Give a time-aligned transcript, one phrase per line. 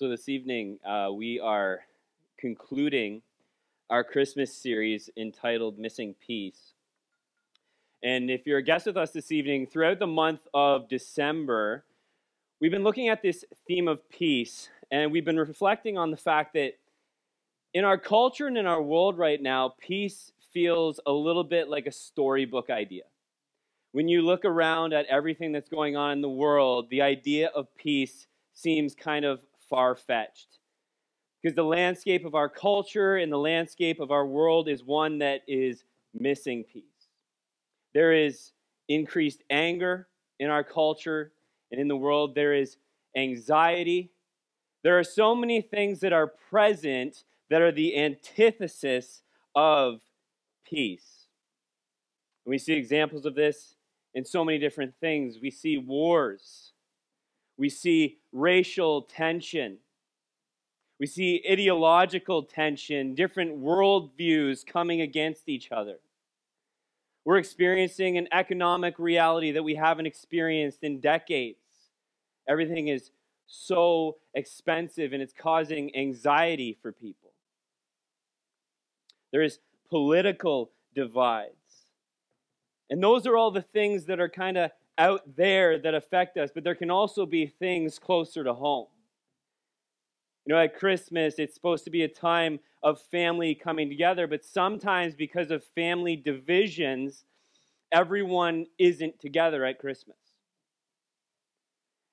[0.00, 1.80] So, this evening, uh, we are
[2.38, 3.20] concluding
[3.90, 6.72] our Christmas series entitled Missing Peace.
[8.02, 11.84] And if you're a guest with us this evening, throughout the month of December,
[12.62, 16.54] we've been looking at this theme of peace, and we've been reflecting on the fact
[16.54, 16.78] that
[17.74, 21.84] in our culture and in our world right now, peace feels a little bit like
[21.84, 23.04] a storybook idea.
[23.92, 27.66] When you look around at everything that's going on in the world, the idea of
[27.76, 30.58] peace seems kind of far fetched.
[31.42, 35.40] Because the landscape of our culture and the landscape of our world is one that
[35.48, 36.84] is missing peace.
[37.94, 38.52] There is
[38.88, 41.32] increased anger in our culture
[41.70, 42.34] and in the world.
[42.34, 42.76] There is
[43.16, 44.10] anxiety.
[44.82, 49.22] There are so many things that are present that are the antithesis
[49.54, 50.00] of
[50.64, 51.26] peace.
[52.44, 53.76] And we see examples of this
[54.14, 55.38] in so many different things.
[55.40, 56.69] We see wars,
[57.60, 59.76] we see racial tension.
[60.98, 65.98] We see ideological tension, different worldviews coming against each other.
[67.26, 71.58] We're experiencing an economic reality that we haven't experienced in decades.
[72.48, 73.10] Everything is
[73.46, 77.32] so expensive and it's causing anxiety for people.
[79.32, 79.58] There is
[79.90, 81.52] political divides.
[82.88, 84.70] And those are all the things that are kind of
[85.00, 88.86] out there that affect us, but there can also be things closer to home.
[90.44, 94.44] You know, at Christmas, it's supposed to be a time of family coming together, but
[94.44, 97.24] sometimes because of family divisions,
[97.90, 100.16] everyone isn't together at Christmas.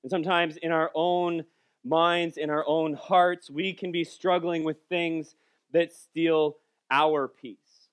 [0.03, 1.43] And sometimes in our own
[1.83, 5.35] minds, in our own hearts, we can be struggling with things
[5.73, 6.55] that steal
[6.89, 7.89] our peace.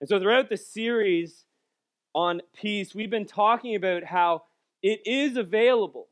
[0.00, 1.44] And so throughout the series,
[2.14, 4.44] on peace, we've been talking about how
[4.82, 6.08] it is available.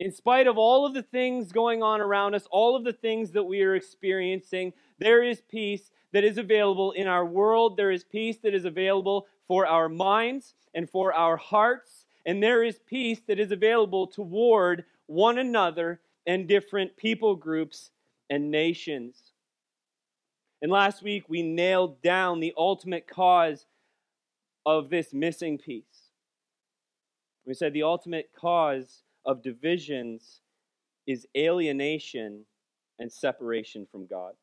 [0.00, 3.32] In spite of all of the things going on around us, all of the things
[3.32, 7.76] that we are experiencing, there is peace that is available in our world.
[7.76, 12.06] There is peace that is available for our minds and for our hearts.
[12.24, 17.90] And there is peace that is available toward one another and different people groups
[18.30, 19.32] and nations.
[20.60, 23.66] And last week, we nailed down the ultimate cause
[24.68, 26.10] of this missing piece.
[27.46, 30.40] We said the ultimate cause of divisions
[31.06, 32.44] is alienation
[32.98, 34.34] and separation from God.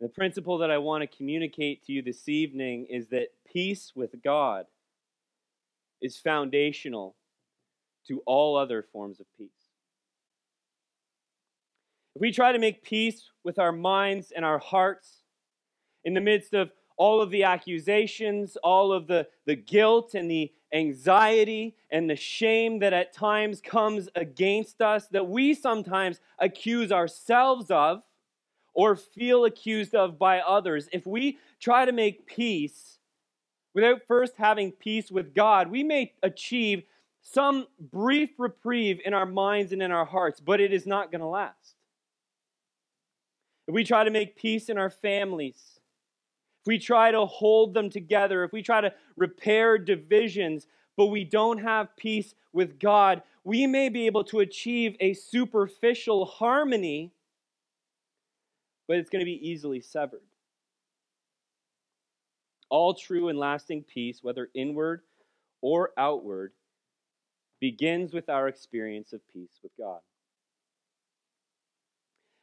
[0.00, 4.22] The principle that I want to communicate to you this evening is that peace with
[4.22, 4.64] God
[6.00, 7.16] is foundational
[8.08, 9.50] to all other forms of peace.
[12.14, 15.22] If we try to make peace with our minds and our hearts
[16.04, 20.52] in the midst of all of the accusations, all of the, the guilt and the
[20.72, 27.70] anxiety and the shame that at times comes against us, that we sometimes accuse ourselves
[27.70, 28.02] of
[28.74, 32.98] or feel accused of by others, if we try to make peace
[33.72, 36.82] without first having peace with God, we may achieve
[37.22, 41.20] some brief reprieve in our minds and in our hearts, but it is not going
[41.20, 41.76] to last.
[43.66, 45.73] If we try to make peace in our families,
[46.64, 50.66] if we try to hold them together, if we try to repair divisions,
[50.96, 56.24] but we don't have peace with God, we may be able to achieve a superficial
[56.24, 57.12] harmony,
[58.88, 60.22] but it's going to be easily severed.
[62.70, 65.02] All true and lasting peace, whether inward
[65.60, 66.52] or outward,
[67.60, 70.00] begins with our experience of peace with God.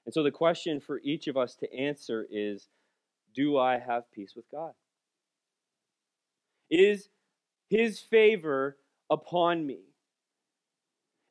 [0.05, 2.67] And so the question for each of us to answer is
[3.33, 4.73] do I have peace with God?
[6.69, 7.09] Is
[7.69, 8.77] his favor
[9.09, 9.79] upon me?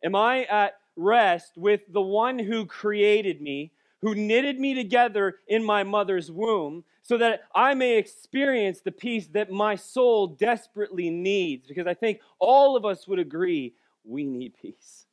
[0.04, 3.72] Am I at rest with the one who created me,
[4.02, 9.26] who knitted me together in my mother's womb, so that I may experience the peace
[9.28, 11.66] that my soul desperately needs?
[11.66, 15.06] Because I think all of us would agree we need peace.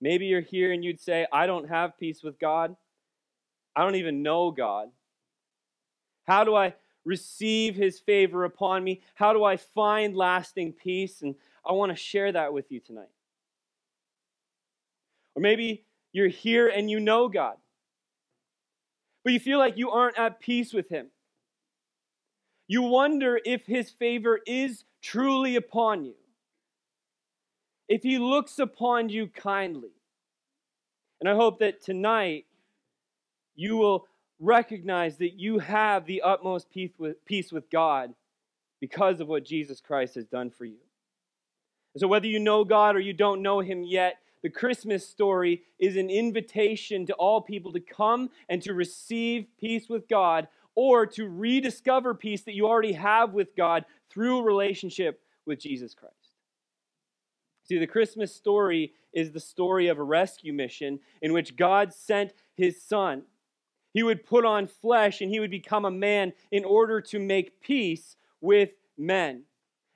[0.00, 2.74] Maybe you're here and you'd say, I don't have peace with God.
[3.74, 4.88] I don't even know God.
[6.24, 6.74] How do I
[7.04, 9.00] receive his favor upon me?
[9.14, 11.22] How do I find lasting peace?
[11.22, 11.34] And
[11.66, 13.10] I want to share that with you tonight.
[15.34, 17.56] Or maybe you're here and you know God,
[19.24, 21.08] but you feel like you aren't at peace with him.
[22.68, 26.14] You wonder if his favor is truly upon you,
[27.88, 29.92] if he looks upon you kindly.
[31.20, 32.46] And I hope that tonight
[33.54, 34.06] you will
[34.38, 38.14] recognize that you have the utmost peace with, peace with God
[38.80, 40.78] because of what Jesus Christ has done for you.
[41.96, 45.96] So, whether you know God or you don't know Him yet, the Christmas story is
[45.96, 51.28] an invitation to all people to come and to receive peace with God or to
[51.28, 56.14] rediscover peace that you already have with God through relationship with Jesus Christ.
[57.64, 62.32] See, the Christmas story is the story of a rescue mission in which God sent
[62.56, 63.22] his son.
[63.92, 67.60] He would put on flesh and he would become a man in order to make
[67.60, 69.44] peace with men.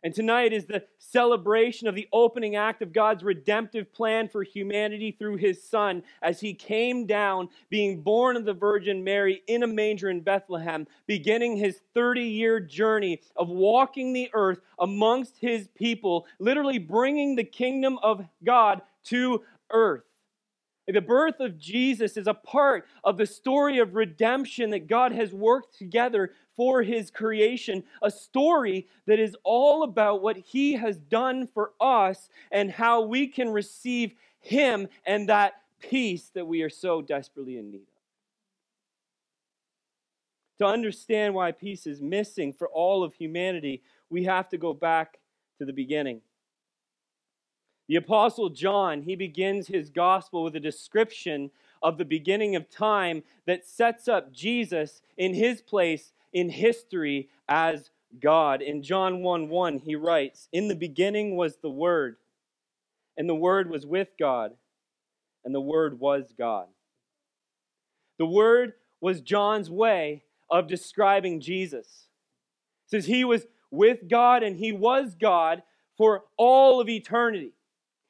[0.07, 5.11] And tonight is the celebration of the opening act of God's redemptive plan for humanity
[5.11, 9.67] through his Son as he came down, being born of the Virgin Mary in a
[9.67, 16.27] manger in Bethlehem, beginning his 30 year journey of walking the earth amongst his people,
[16.39, 19.43] literally bringing the kingdom of God to
[19.73, 20.06] earth.
[20.89, 25.33] The birth of Jesus is a part of the story of redemption that God has
[25.33, 31.49] worked together for his creation, a story that is all about what he has done
[31.49, 37.03] for us and how we can receive him and that peace that we are so
[37.03, 37.89] desperately in need of.
[40.59, 45.19] To understand why peace is missing for all of humanity, we have to go back
[45.59, 46.21] to the beginning.
[47.89, 51.51] The Apostle John, he begins his gospel with a description
[51.83, 57.91] of the beginning of time that sets up Jesus in his place in history as
[58.21, 58.61] God.
[58.61, 62.17] In John 1 1, he writes, In the beginning was the Word,
[63.17, 64.53] and the Word was with God,
[65.45, 66.67] and the Word was God.
[68.19, 72.09] The Word was John's way of describing Jesus.
[72.87, 75.63] It says he was with God and he was God
[75.97, 77.53] for all of eternity.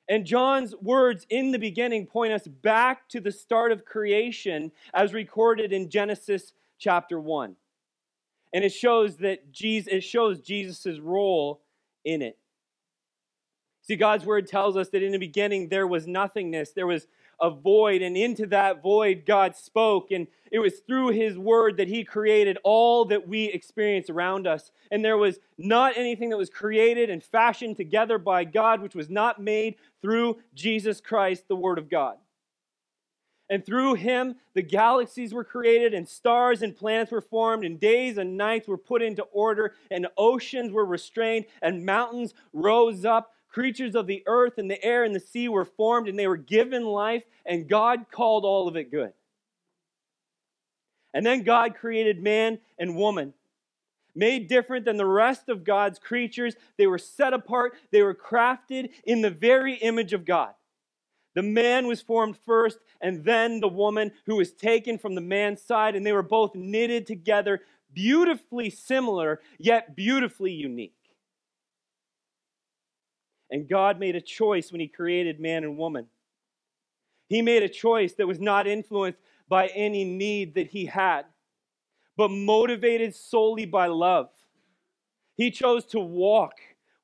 [0.08, 5.12] And John's words in the beginning point us back to the start of creation as
[5.12, 7.56] recorded in Genesis chapter 1
[8.56, 11.61] and it shows that Jesus it shows Jesus' role
[12.06, 12.38] in it.
[13.82, 17.06] See, God's word tells us that in the beginning there was nothingness, there was
[17.41, 21.88] a void, and into that void God spoke, and it was through His word that
[21.88, 24.71] He created all that we experience around us.
[24.91, 29.11] And there was not anything that was created and fashioned together by God which was
[29.11, 32.17] not made through Jesus Christ, the Word of God.
[33.49, 38.19] And through him, the galaxies were created, and stars and planets were formed, and days
[38.19, 43.32] and nights were put into order, and oceans were restrained, and mountains rose up.
[43.56, 46.37] Creatures of the earth and the air and the sea were formed, and they were
[46.37, 49.14] given life, and God called all of it good.
[51.14, 53.32] And then God created man and woman.
[54.14, 58.91] Made different than the rest of God's creatures, they were set apart, they were crafted
[59.06, 60.53] in the very image of God.
[61.35, 65.62] The man was formed first, and then the woman who was taken from the man's
[65.62, 67.62] side, and they were both knitted together,
[67.94, 70.95] beautifully similar, yet beautifully unique.
[73.50, 76.06] And God made a choice when He created man and woman.
[77.28, 81.25] He made a choice that was not influenced by any need that He had,
[82.16, 84.31] but motivated solely by love.
[85.37, 86.54] He chose to walk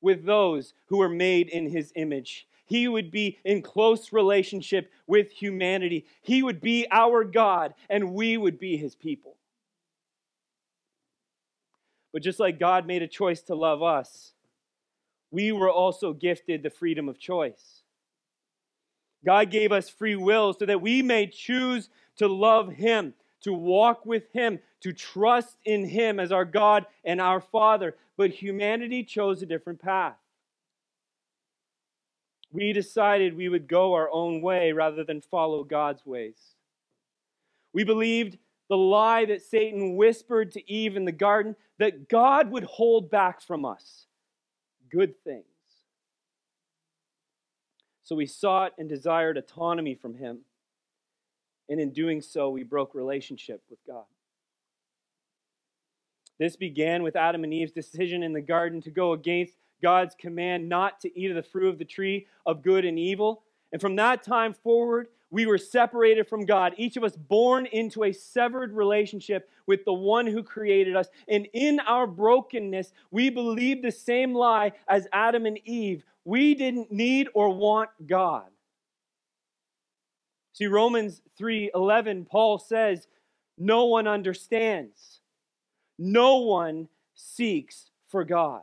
[0.01, 2.47] with those who were made in His image.
[2.65, 6.05] He would be in close relationship with humanity.
[6.21, 9.35] He would be our God, and we would be his people.
[12.11, 14.33] But just like God made a choice to love us,
[15.33, 17.81] we were also gifted the freedom of choice.
[19.25, 24.05] God gave us free will so that we may choose to love Him, to walk
[24.05, 27.95] with Him, to trust in Him as our God and our Father.
[28.15, 30.15] But humanity chose a different path
[32.53, 36.37] we decided we would go our own way rather than follow God's ways.
[37.73, 38.37] We believed
[38.69, 43.41] the lie that Satan whispered to Eve in the garden that God would hold back
[43.41, 44.05] from us
[44.93, 45.45] good things.
[48.03, 50.39] So we sought and desired autonomy from him.
[51.67, 54.03] And in doing so, we broke relationship with God.
[56.37, 60.67] This began with Adam and Eve's decision in the garden to go against God's command
[60.67, 63.43] not to eat of the fruit of the tree of good and evil.
[63.71, 68.03] And from that time forward, we were separated from God, each of us born into
[68.03, 71.07] a severed relationship with the one who created us.
[71.27, 76.03] And in our brokenness, we believed the same lie as Adam and Eve.
[76.23, 78.45] We didn't need or want God.
[80.51, 83.07] See Romans 3:11 Paul says,
[83.57, 85.19] "No one understands.
[85.97, 88.61] No one seeks for God."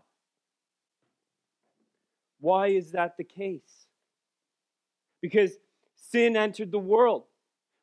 [2.38, 3.88] Why is that the case?
[5.20, 5.58] Because
[6.10, 7.24] sin entered the world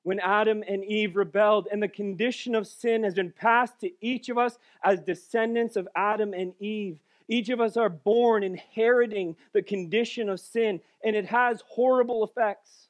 [0.04, 4.30] when Adam and Eve rebelled, and the condition of sin has been passed to each
[4.30, 7.00] of us as descendants of Adam and Eve.
[7.28, 12.88] Each of us are born inheriting the condition of sin, and it has horrible effects.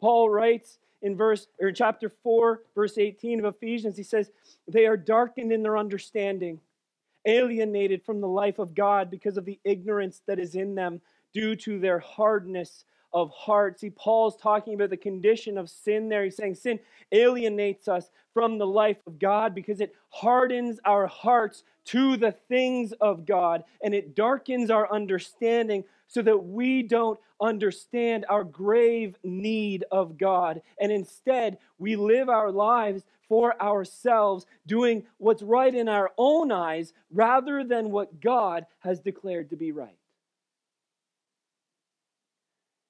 [0.00, 4.32] Paul writes in verse or in chapter 4, verse 18 of Ephesians, he says,
[4.66, 6.58] They are darkened in their understanding,
[7.26, 11.00] alienated from the life of God because of the ignorance that is in them
[11.32, 13.78] due to their hardness of heart.
[13.78, 16.24] See, Paul's talking about the condition of sin there.
[16.24, 16.80] He's saying sin
[17.12, 22.92] alienates us from the life of God because it hardens our hearts to the things
[23.00, 29.84] of God and it darkens our understanding so that we don't understand our grave need
[29.90, 30.60] of God.
[30.80, 36.92] And instead, we live our lives for ourselves, doing what's right in our own eyes
[37.10, 39.96] rather than what God has declared to be right.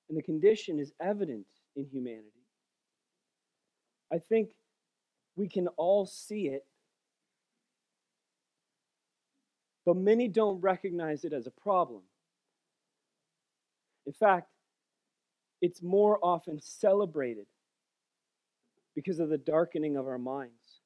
[0.08, 1.46] And the condition is evident
[1.76, 2.28] in humanity.
[4.12, 4.50] I think
[5.36, 6.64] we can all see it,
[9.84, 12.02] but many don't recognize it as a problem.
[14.06, 14.48] In fact,
[15.60, 17.46] it's more often celebrated
[18.94, 20.80] because of the darkening of our minds.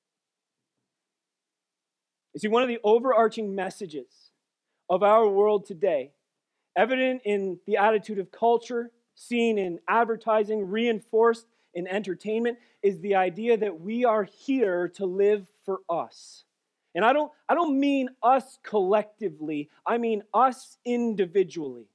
[2.33, 4.31] You see, one of the overarching messages
[4.89, 6.13] of our world today,
[6.77, 13.57] evident in the attitude of culture, seen in advertising, reinforced in entertainment, is the idea
[13.57, 16.45] that we are here to live for us.
[16.95, 21.87] And I don't, I don't mean us collectively, I mean us individually.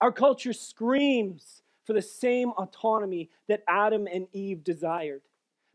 [0.00, 5.22] Our culture screams for the same autonomy that Adam and Eve desired.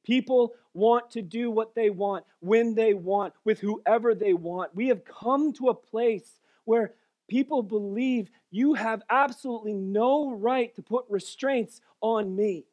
[0.03, 4.75] People want to do what they want, when they want, with whoever they want.
[4.75, 6.93] We have come to a place where
[7.27, 12.65] people believe you have absolutely no right to put restraints on me.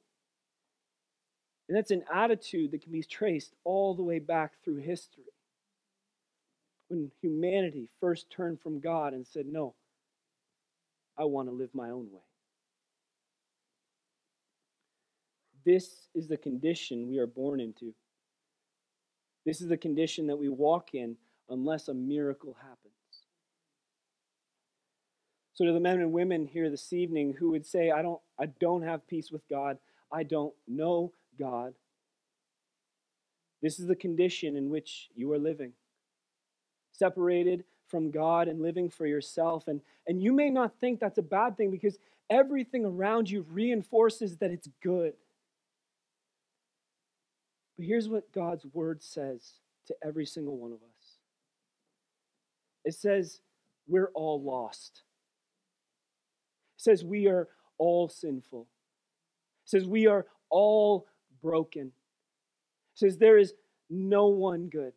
[1.69, 5.25] And that's an attitude that can be traced all the way back through history.
[6.89, 9.75] When humanity first turned from God and said, No,
[11.19, 12.21] I want to live my own way.
[15.65, 17.95] This is the condition we are born into.
[19.47, 21.17] This is the condition that we walk in
[21.49, 22.93] unless a miracle happens.
[25.55, 28.47] So to the men and women here this evening who would say, I don't, I
[28.47, 29.79] don't have peace with God,
[30.13, 31.75] I don't know God.
[33.63, 35.73] This is the condition in which you are living.
[36.93, 39.69] Separated from God and living for yourself.
[39.69, 44.37] And, and you may not think that's a bad thing because everything around you reinforces
[44.39, 45.15] that it's good.
[47.77, 49.55] But here's what God's word says
[49.87, 51.17] to every single one of us
[52.85, 53.41] it says,
[53.87, 55.03] We're all lost.
[56.85, 57.49] Says, We are
[57.79, 58.67] all sinful.
[59.65, 61.07] Says, We are all
[61.43, 61.93] broken.
[62.95, 63.55] Says, There is
[63.91, 64.93] no one good.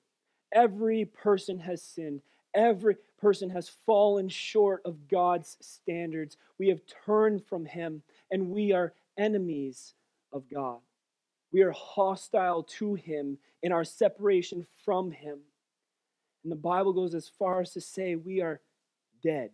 [0.53, 2.21] Every person has sinned.
[2.53, 6.37] Every person has fallen short of God's standards.
[6.59, 9.93] We have turned from Him, and we are enemies
[10.31, 10.79] of God.
[11.51, 15.39] We are hostile to him in our separation from him.
[16.43, 18.61] And the Bible goes as far as to say we are
[19.23, 19.51] dead,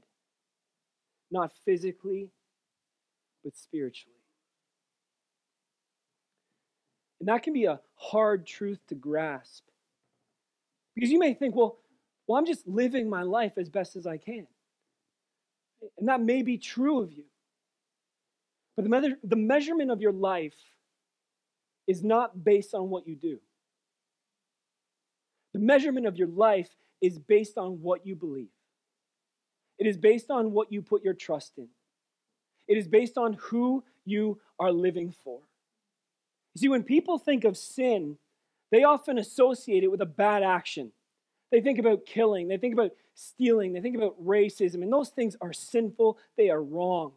[1.34, 2.30] not physically,
[3.44, 4.16] but spiritually.
[7.20, 9.64] And that can be a hard truth to grasp.
[10.96, 11.78] Because you may think, well,
[12.28, 14.48] well, I'm just living my life as best as I can.
[15.98, 17.26] And that may be true of you.
[18.76, 20.56] But the, measure, the measurement of your life
[21.88, 23.40] is not based on what you do.
[25.54, 26.70] The measurement of your life
[27.02, 28.50] is based on what you believe.
[29.80, 31.68] It is based on what you put your trust in.
[32.68, 35.40] It is based on who you are living for.
[36.56, 38.18] You see, when people think of sin,
[38.72, 40.92] they often associate it with a bad action.
[41.52, 45.36] They think about killing, they think about stealing, they think about racism, and those things
[45.42, 47.12] are sinful, they are wrong.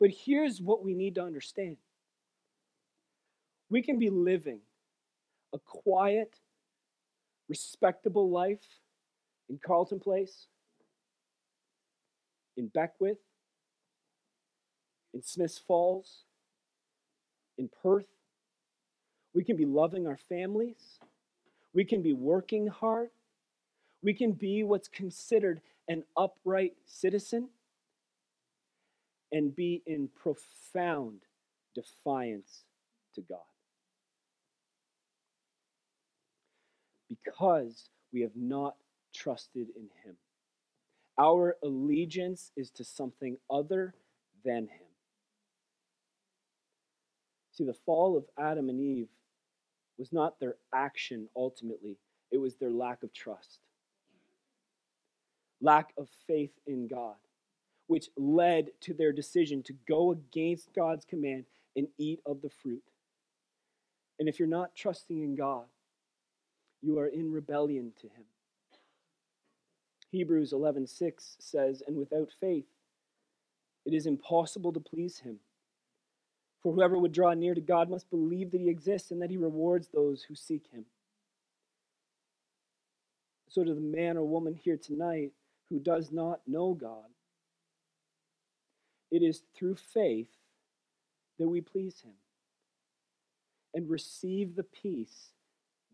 [0.00, 1.76] But here's what we need to understand
[3.70, 4.60] we can be living
[5.52, 6.34] a quiet,
[7.48, 8.64] respectable life
[9.48, 10.46] in Carleton Place,
[12.58, 13.18] in Beckwith,
[15.14, 16.24] in Smiths Falls,
[17.56, 18.08] in Perth.
[19.34, 20.98] We can be loving our families.
[21.72, 23.10] We can be working hard.
[24.02, 27.48] We can be what's considered an upright citizen
[29.32, 31.20] and be in profound
[31.74, 32.64] defiance
[33.14, 33.38] to God.
[37.08, 38.76] because we have not
[39.14, 40.16] trusted in Him.
[41.18, 43.94] Our allegiance is to something other
[44.44, 44.86] than Him.
[47.52, 49.08] See, the fall of Adam and Eve
[49.98, 51.98] was not their action ultimately,
[52.32, 53.60] it was their lack of trust.
[55.62, 57.16] lack of faith in God,
[57.88, 61.46] which led to their decision to go against God's command
[61.76, 62.84] and eat of the fruit.
[64.18, 65.66] And if you're not trusting in God,
[66.82, 68.24] you are in rebellion to him.
[70.10, 72.66] Hebrews 11:6 says, "And without faith
[73.84, 75.40] it is impossible to please him.
[76.60, 79.36] For whoever would draw near to God must believe that he exists and that he
[79.36, 80.86] rewards those who seek him."
[83.48, 85.32] So to the man or woman here tonight
[85.68, 87.14] who does not know God,
[89.10, 90.36] it is through faith
[91.38, 92.16] that we please him
[93.74, 95.32] and receive the peace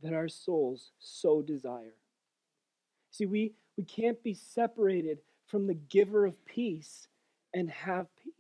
[0.01, 1.97] that our souls so desire.
[3.11, 7.09] See, we, we can't be separated from the giver of peace
[7.53, 8.33] and have peace.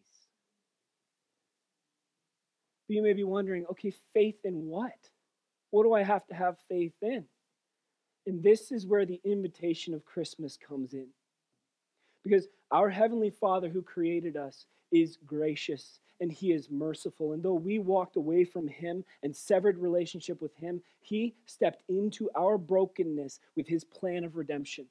[2.89, 4.93] But you may be wondering okay, faith in what?
[5.71, 7.25] What do I have to have faith in?
[8.27, 11.09] And this is where the invitation of Christmas comes in.
[12.23, 17.33] Because our Heavenly Father who created us is gracious and he is merciful.
[17.33, 22.31] And though we walked away from him and severed relationship with him, he stepped into
[22.37, 24.87] our brokenness with his plan of redemption.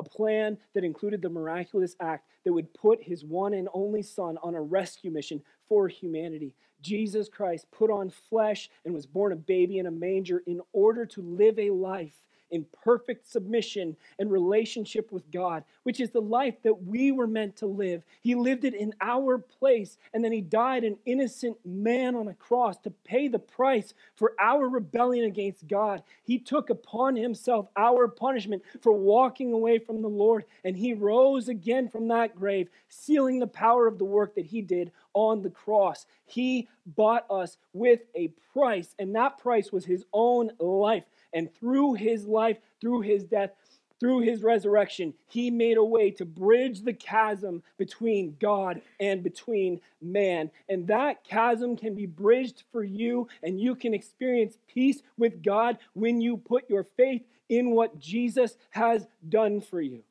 [0.00, 4.38] A plan that included the miraculous act that would put his one and only Son
[4.42, 6.54] on a rescue mission for humanity.
[6.80, 11.04] Jesus Christ put on flesh and was born a baby in a manger in order
[11.04, 12.16] to live a life
[12.50, 17.56] in perfect submission and relationship with God, which is the life that we were meant
[17.56, 18.02] to live.
[18.20, 22.34] He lived it in our place, and then He died an innocent man on a
[22.34, 26.02] cross to pay the price for our rebellion against God.
[26.22, 31.48] He took upon Himself our punishment for walking away from the Lord, and He rose
[31.48, 35.50] again from that grave, sealing the power of the work that He did on the
[35.50, 36.06] cross.
[36.26, 41.04] He bought us with a price, and that price was His own life.
[41.32, 43.50] And through his life, through his death,
[43.98, 49.80] through his resurrection, he made a way to bridge the chasm between God and between
[50.00, 50.50] man.
[50.68, 55.78] And that chasm can be bridged for you, and you can experience peace with God
[55.92, 60.02] when you put your faith in what Jesus has done for you.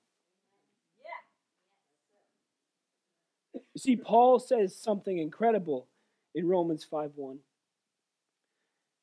[3.80, 5.88] You see, Paul says something incredible
[6.36, 7.40] in Romans 5 1.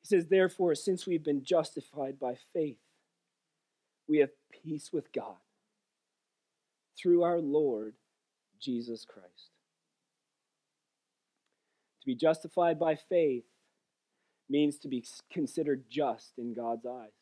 [0.03, 2.77] He says, Therefore, since we've been justified by faith,
[4.07, 5.37] we have peace with God
[6.95, 7.95] through our Lord
[8.61, 9.49] Jesus Christ.
[12.01, 13.45] To be justified by faith
[14.47, 17.17] means to be considered just in God's eyes.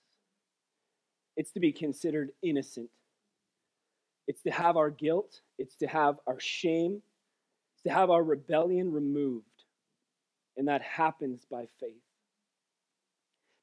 [1.38, 2.89] It's to be considered innocent.
[4.28, 7.02] It's to have our guilt, it's to have our shame,
[7.86, 9.45] to have our rebellion removed.
[10.58, 12.02] And that happens by faith.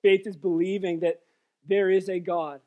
[0.03, 1.21] Faith is believing that
[1.67, 2.61] there is a God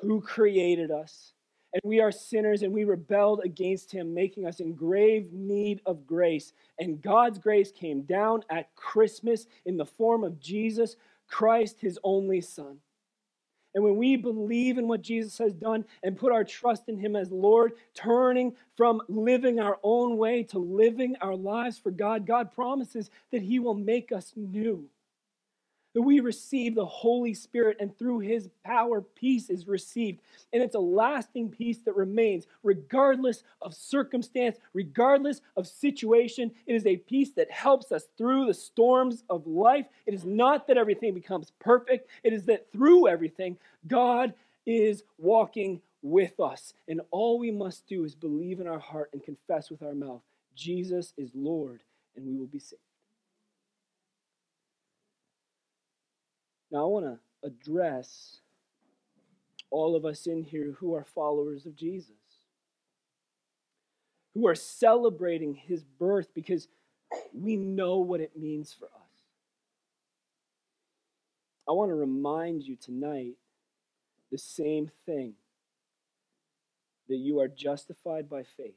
[0.00, 1.32] who created us,
[1.72, 6.06] and we are sinners and we rebelled against him, making us in grave need of
[6.06, 6.52] grace.
[6.78, 10.96] And God's grace came down at Christmas in the form of Jesus
[11.28, 12.78] Christ, his only Son.
[13.76, 17.14] And when we believe in what Jesus has done and put our trust in Him
[17.14, 22.52] as Lord, turning from living our own way to living our lives for God, God
[22.52, 24.88] promises that He will make us new
[25.96, 30.20] that we receive the Holy Spirit, and through His power, peace is received.
[30.52, 36.52] And it's a lasting peace that remains regardless of circumstance, regardless of situation.
[36.66, 39.86] It is a peace that helps us through the storms of life.
[40.06, 44.34] It is not that everything becomes perfect, it is that through everything, God
[44.66, 46.74] is walking with us.
[46.88, 50.22] And all we must do is believe in our heart and confess with our mouth
[50.54, 51.82] Jesus is Lord,
[52.16, 52.85] and we will be saved.
[56.76, 58.36] Now, I want to address
[59.70, 62.10] all of us in here who are followers of Jesus,
[64.34, 66.68] who are celebrating his birth because
[67.32, 69.22] we know what it means for us.
[71.66, 73.36] I want to remind you tonight
[74.30, 75.32] the same thing
[77.08, 78.74] that you are justified by faith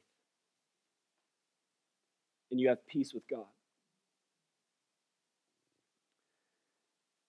[2.49, 3.43] and you have peace with God.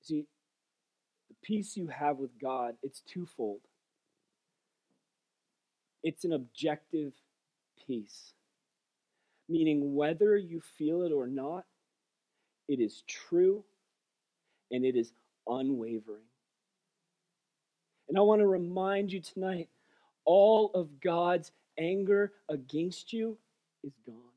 [0.02, 0.26] See,
[1.42, 3.60] peace you have with God, it's twofold.
[6.02, 7.12] It's an objective
[7.86, 8.32] peace,
[9.48, 11.64] meaning whether you feel it or not,
[12.68, 13.64] it is true
[14.70, 15.12] and it is
[15.46, 16.24] unwavering.
[18.08, 19.68] And I want to remind you tonight
[20.24, 23.36] all of God's anger against you
[23.84, 24.29] is gone.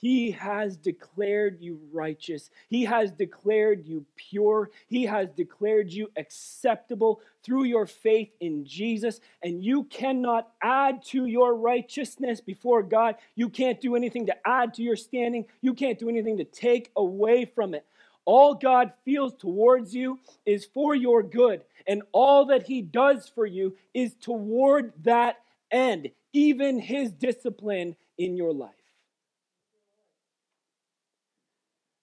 [0.00, 2.50] He has declared you righteous.
[2.68, 4.70] He has declared you pure.
[4.86, 9.20] He has declared you acceptable through your faith in Jesus.
[9.42, 13.16] And you cannot add to your righteousness before God.
[13.34, 15.46] You can't do anything to add to your standing.
[15.62, 17.84] You can't do anything to take away from it.
[18.24, 21.64] All God feels towards you is for your good.
[21.88, 25.40] And all that He does for you is toward that
[25.72, 28.77] end, even His discipline in your life.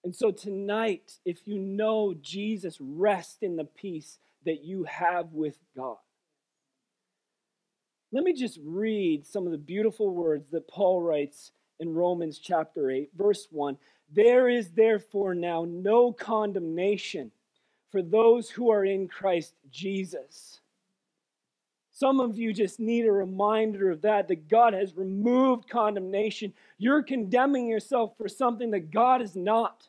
[0.05, 5.57] And so tonight, if you know Jesus, rest in the peace that you have with
[5.75, 5.97] God.
[8.11, 12.91] Let me just read some of the beautiful words that Paul writes in Romans chapter
[12.91, 13.77] 8, verse 1.
[14.13, 17.31] There is therefore now no condemnation
[17.91, 20.59] for those who are in Christ Jesus.
[21.91, 26.53] Some of you just need a reminder of that, that God has removed condemnation.
[26.77, 29.87] You're condemning yourself for something that God is not.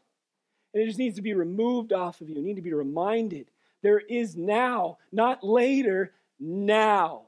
[0.76, 2.36] And it just needs to be removed off of you.
[2.36, 3.50] You need to be reminded
[3.82, 7.22] there is now, not later, now,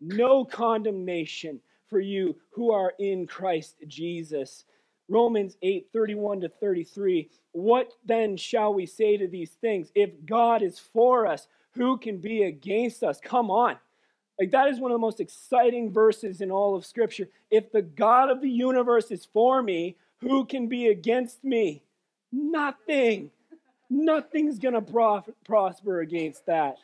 [0.00, 4.66] no condemnation for you who are in Christ Jesus.
[5.08, 7.28] Romans 8 31 to 33.
[7.50, 9.90] What then shall we say to these things?
[9.96, 13.18] If God is for us, who can be against us?
[13.20, 13.78] Come on.
[14.38, 17.30] Like, that is one of the most exciting verses in all of Scripture.
[17.50, 21.82] If the God of the universe is for me, who can be against me?
[22.32, 23.30] Nothing.
[23.88, 26.76] Nothing's going to pro- prosper against that.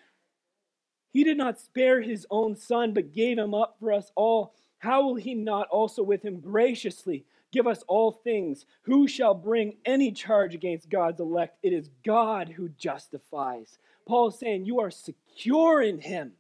[1.13, 4.55] He did not spare his own son, but gave him up for us all.
[4.79, 8.67] How will he not also with him graciously give us all things?
[8.83, 11.59] Who shall bring any charge against God's elect?
[11.63, 13.79] It is God who justifies.
[14.07, 16.33] Paul is saying, You are secure in him.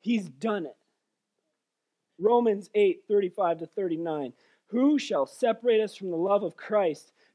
[0.00, 0.76] He's done it.
[2.18, 4.32] Romans 8 35 to 39.
[4.68, 7.12] Who shall separate us from the love of Christ?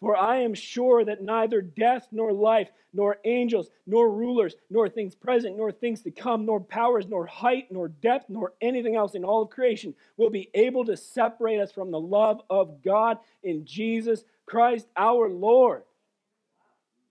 [0.00, 5.14] For I am sure that neither death nor life, nor angels, nor rulers, nor things
[5.16, 9.24] present, nor things to come, nor powers, nor height, nor depth, nor anything else in
[9.24, 13.64] all of creation will be able to separate us from the love of God in
[13.64, 15.82] Jesus Christ our Lord.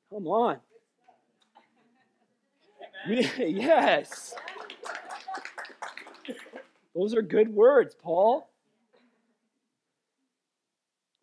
[0.09, 0.59] Come on.
[3.37, 4.33] yes.
[6.95, 8.49] Those are good words, Paul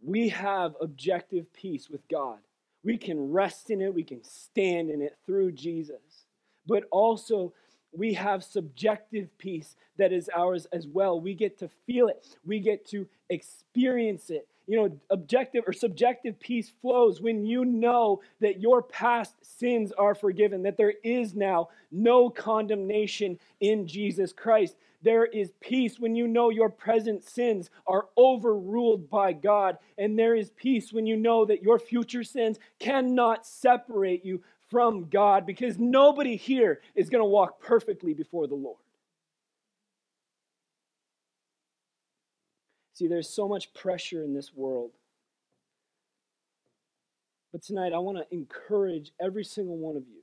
[0.05, 2.39] we have objective peace with God.
[2.85, 6.27] We can rest in it, we can stand in it through Jesus.
[6.67, 7.55] But also,
[7.93, 11.21] we have subjective peace that is ours as well.
[11.21, 14.47] We get to feel it, we get to experience it.
[14.67, 20.15] You know, objective or subjective peace flows when you know that your past sins are
[20.15, 24.77] forgiven, that there is now no condemnation in Jesus Christ.
[25.03, 29.77] There is peace when you know your present sins are overruled by God.
[29.99, 35.09] And there is peace when you know that your future sins cannot separate you from
[35.11, 38.79] God because nobody here is going to walk perfectly before the Lord.
[42.95, 44.93] See, there's so much pressure in this world.
[47.53, 50.23] But tonight, I want to encourage every single one of you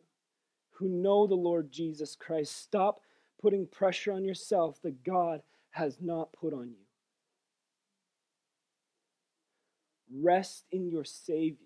[0.71, 2.55] who know the Lord Jesus Christ.
[2.61, 3.01] Stop
[3.41, 6.75] putting pressure on yourself that God has not put on you.
[10.21, 11.57] Rest in your Savior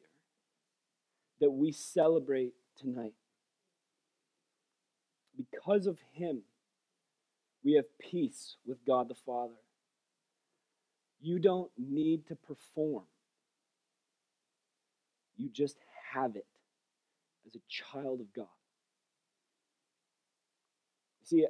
[1.40, 3.14] that we celebrate tonight.
[5.38, 6.42] Because of Him,
[7.64, 9.56] we have peace with God the Father.
[11.26, 13.06] You don't need to perform,
[15.36, 15.76] you just
[16.14, 16.46] have it
[17.48, 18.46] as a child of God.
[21.24, 21.44] See,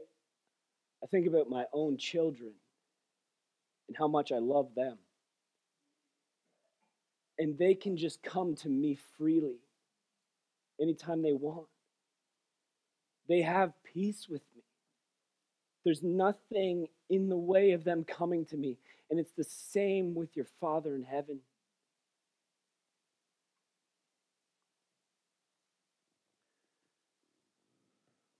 [1.03, 2.51] I think about my own children
[3.89, 4.97] and how much I love them.
[7.37, 9.59] And they can just come to me freely
[10.79, 11.67] anytime they want.
[13.27, 14.61] They have peace with me.
[15.83, 18.77] There's nothing in the way of them coming to me.
[19.09, 21.39] And it's the same with your Father in heaven.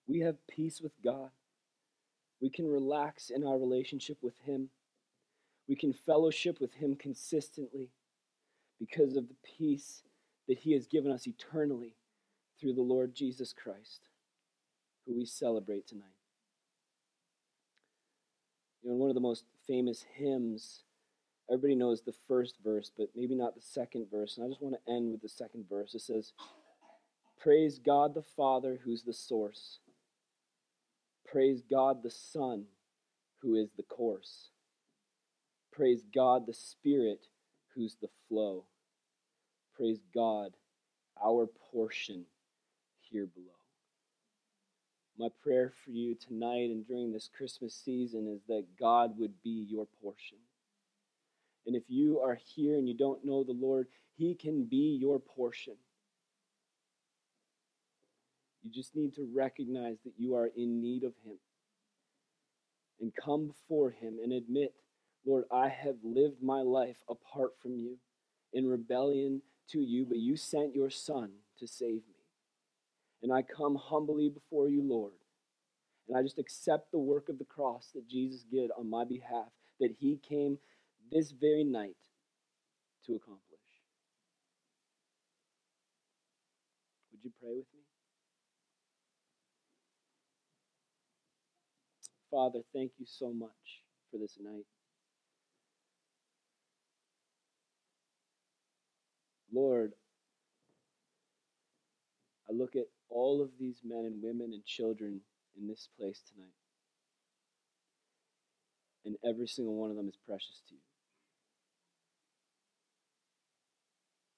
[0.07, 1.29] We have peace with God.
[2.41, 4.69] We can relax in our relationship with Him.
[5.67, 7.89] We can fellowship with Him consistently
[8.79, 10.03] because of the peace
[10.47, 11.95] that He has given us eternally
[12.59, 14.09] through the Lord Jesus Christ,
[15.05, 16.05] who we celebrate tonight.
[18.83, 20.83] You know, one of the most famous hymns,
[21.49, 24.37] everybody knows the first verse, but maybe not the second verse.
[24.37, 25.93] And I just want to end with the second verse.
[25.95, 26.33] It says,
[27.39, 29.79] Praise God the Father, who's the source.
[31.25, 32.65] Praise God the Son,
[33.41, 34.49] who is the course.
[35.71, 37.27] Praise God the Spirit,
[37.75, 38.65] who's the flow.
[39.75, 40.53] Praise God,
[41.23, 42.25] our portion
[43.01, 43.64] here below.
[45.17, 49.65] My prayer for you tonight and during this Christmas season is that God would be
[49.69, 50.37] your portion.
[51.65, 55.19] And if you are here and you don't know the Lord, He can be your
[55.19, 55.75] portion.
[58.61, 61.37] You just need to recognize that you are in need of Him
[62.99, 64.73] and come before Him and admit,
[65.25, 67.97] Lord, I have lived my life apart from you
[68.53, 72.14] in rebellion to you, but you sent your Son to save me.
[73.25, 75.13] And I come humbly before you, Lord.
[76.07, 79.47] And I just accept the work of the cross that Jesus did on my behalf,
[79.79, 80.59] that he came
[81.11, 81.97] this very night
[83.07, 83.41] to accomplish.
[87.11, 87.81] Would you pray with me?
[92.29, 93.49] Father, thank you so much
[94.11, 94.65] for this night.
[99.51, 99.93] Lord,
[102.47, 105.21] I look at all of these men and women and children
[105.57, 106.49] in this place tonight.
[109.05, 110.81] And every single one of them is precious to you.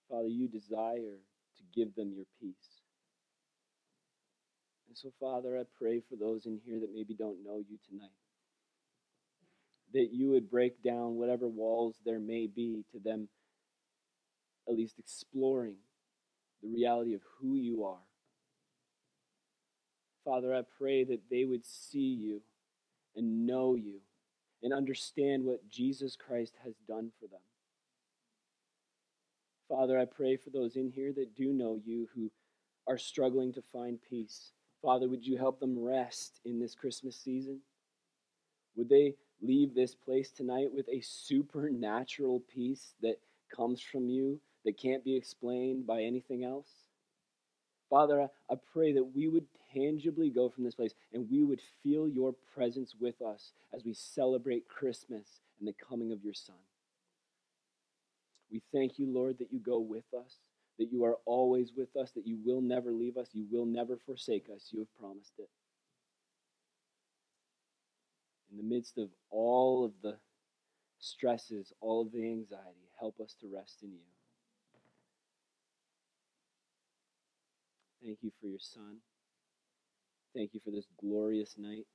[0.09, 1.19] Father, you desire
[1.57, 2.81] to give them your peace.
[4.87, 8.09] And so, Father, I pray for those in here that maybe don't know you tonight.
[9.93, 13.29] That you would break down whatever walls there may be to them,
[14.67, 15.75] at least exploring
[16.61, 17.99] the reality of who you are
[20.27, 22.41] Father, I pray that they would see you
[23.15, 24.01] and know you
[24.61, 27.39] and understand what Jesus Christ has done for them.
[29.69, 32.29] Father, I pray for those in here that do know you who
[32.89, 34.51] are struggling to find peace.
[34.81, 37.61] Father, would you help them rest in this Christmas season?
[38.75, 43.21] Would they leave this place tonight with a supernatural peace that
[43.55, 46.67] comes from you that can't be explained by anything else?
[47.89, 52.07] Father, I pray that we would tangibly go from this place and we would feel
[52.07, 56.55] your presence with us as we celebrate Christmas and the coming of your Son.
[58.51, 60.37] We thank you, Lord, that you go with us,
[60.79, 63.97] that you are always with us, that you will never leave us, you will never
[63.97, 64.69] forsake us.
[64.71, 65.49] You have promised it.
[68.51, 70.17] In the midst of all of the
[70.99, 74.16] stresses, all of the anxiety, help us to rest in you.
[78.07, 78.99] Thank you for your Son.
[80.33, 81.87] Thank you for this glorious night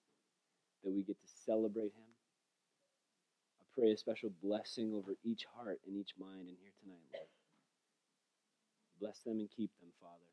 [0.84, 2.12] that we get to celebrate him.
[3.60, 7.28] I pray a special blessing over each heart and each mind in here tonight, Lord.
[9.00, 10.28] Bless them and keep them, Father.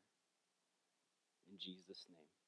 [1.50, 2.39] In Jesus' name.